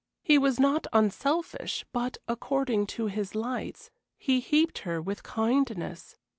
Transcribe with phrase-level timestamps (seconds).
[0.23, 6.17] He was not unselfish, but, according to his lights, he heaped her with kindness.